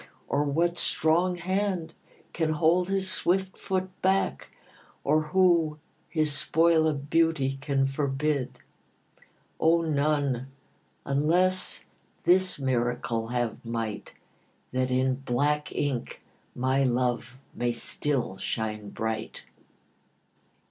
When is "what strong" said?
0.45-1.35